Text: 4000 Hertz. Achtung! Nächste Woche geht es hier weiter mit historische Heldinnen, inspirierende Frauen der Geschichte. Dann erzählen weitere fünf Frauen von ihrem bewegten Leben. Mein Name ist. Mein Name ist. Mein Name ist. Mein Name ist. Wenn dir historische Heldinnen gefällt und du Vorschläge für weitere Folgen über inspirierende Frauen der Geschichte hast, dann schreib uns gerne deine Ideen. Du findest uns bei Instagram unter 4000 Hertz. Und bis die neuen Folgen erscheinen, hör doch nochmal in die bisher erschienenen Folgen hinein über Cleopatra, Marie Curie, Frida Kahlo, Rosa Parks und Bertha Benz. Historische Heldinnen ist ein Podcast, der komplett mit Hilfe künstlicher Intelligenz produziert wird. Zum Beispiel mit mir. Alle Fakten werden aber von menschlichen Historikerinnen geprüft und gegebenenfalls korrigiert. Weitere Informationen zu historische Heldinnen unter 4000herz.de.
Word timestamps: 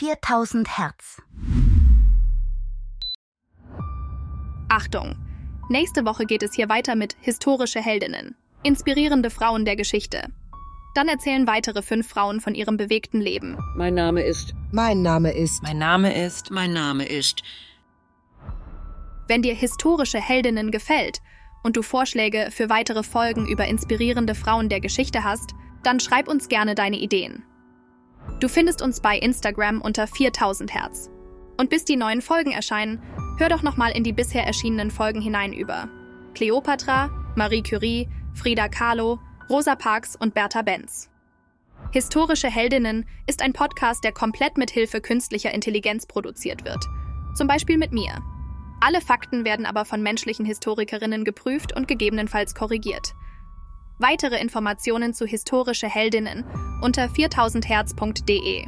4000 0.00 0.78
Hertz. 0.78 1.20
Achtung! 4.70 5.14
Nächste 5.68 6.06
Woche 6.06 6.24
geht 6.24 6.42
es 6.42 6.54
hier 6.54 6.70
weiter 6.70 6.96
mit 6.96 7.18
historische 7.20 7.82
Heldinnen, 7.82 8.34
inspirierende 8.62 9.28
Frauen 9.28 9.66
der 9.66 9.76
Geschichte. 9.76 10.28
Dann 10.94 11.08
erzählen 11.08 11.46
weitere 11.46 11.82
fünf 11.82 12.08
Frauen 12.08 12.40
von 12.40 12.54
ihrem 12.54 12.78
bewegten 12.78 13.20
Leben. 13.20 13.58
Mein 13.76 13.92
Name 13.92 14.22
ist. 14.22 14.54
Mein 14.72 15.02
Name 15.02 15.32
ist. 15.32 15.62
Mein 15.62 15.76
Name 15.76 16.24
ist. 16.24 16.50
Mein 16.50 16.72
Name 16.72 17.04
ist. 17.04 17.42
Wenn 19.28 19.42
dir 19.42 19.54
historische 19.54 20.18
Heldinnen 20.18 20.70
gefällt 20.70 21.18
und 21.62 21.76
du 21.76 21.82
Vorschläge 21.82 22.48
für 22.50 22.70
weitere 22.70 23.02
Folgen 23.02 23.46
über 23.46 23.66
inspirierende 23.66 24.34
Frauen 24.34 24.70
der 24.70 24.80
Geschichte 24.80 25.24
hast, 25.24 25.52
dann 25.82 26.00
schreib 26.00 26.26
uns 26.26 26.48
gerne 26.48 26.74
deine 26.74 26.96
Ideen. 26.96 27.44
Du 28.40 28.48
findest 28.48 28.80
uns 28.80 29.00
bei 29.00 29.18
Instagram 29.18 29.82
unter 29.82 30.06
4000 30.06 30.74
Hertz. 30.74 31.10
Und 31.58 31.68
bis 31.68 31.84
die 31.84 31.96
neuen 31.96 32.22
Folgen 32.22 32.52
erscheinen, 32.52 33.02
hör 33.36 33.50
doch 33.50 33.62
nochmal 33.62 33.92
in 33.92 34.02
die 34.02 34.14
bisher 34.14 34.46
erschienenen 34.46 34.90
Folgen 34.90 35.20
hinein 35.20 35.52
über 35.52 35.90
Cleopatra, 36.34 37.10
Marie 37.36 37.62
Curie, 37.62 38.08
Frida 38.32 38.68
Kahlo, 38.68 39.18
Rosa 39.50 39.76
Parks 39.76 40.16
und 40.16 40.32
Bertha 40.32 40.62
Benz. 40.62 41.10
Historische 41.92 42.48
Heldinnen 42.48 43.04
ist 43.26 43.42
ein 43.42 43.52
Podcast, 43.52 44.04
der 44.04 44.12
komplett 44.12 44.56
mit 44.56 44.70
Hilfe 44.70 45.02
künstlicher 45.02 45.52
Intelligenz 45.52 46.06
produziert 46.06 46.64
wird. 46.64 46.82
Zum 47.34 47.46
Beispiel 47.46 47.76
mit 47.76 47.92
mir. 47.92 48.22
Alle 48.80 49.02
Fakten 49.02 49.44
werden 49.44 49.66
aber 49.66 49.84
von 49.84 50.02
menschlichen 50.02 50.46
Historikerinnen 50.46 51.24
geprüft 51.24 51.76
und 51.76 51.88
gegebenenfalls 51.88 52.54
korrigiert. 52.54 53.12
Weitere 54.00 54.40
Informationen 54.40 55.12
zu 55.12 55.26
historische 55.26 55.86
Heldinnen 55.86 56.46
unter 56.80 57.04
4000herz.de. 57.04 58.66